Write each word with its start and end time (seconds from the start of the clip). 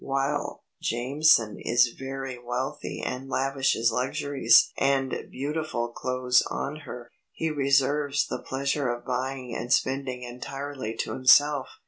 While 0.03 0.63
Jameson 0.81 1.57
is 1.59 1.89
very 1.95 2.39
wealthy 2.39 3.03
and 3.05 3.29
lavishes 3.29 3.91
luxuries 3.91 4.71
and 4.75 5.13
beautiful 5.29 5.89
clothes 5.89 6.41
on 6.49 6.75
her, 6.87 7.11
he 7.33 7.51
reserves 7.51 8.25
the 8.25 8.39
pleasure 8.41 8.89
of 8.89 9.05
buying 9.05 9.55
and 9.55 9.71
spending 9.71 10.23
entirely 10.23 10.95
to 11.01 11.11
himself. 11.13 11.67